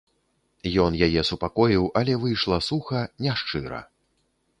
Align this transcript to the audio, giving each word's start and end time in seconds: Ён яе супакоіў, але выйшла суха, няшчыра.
Ён 0.85 0.95
яе 1.07 1.21
супакоіў, 1.29 1.85
але 2.01 2.13
выйшла 2.23 2.57
суха, 2.69 3.03
няшчыра. 3.27 3.83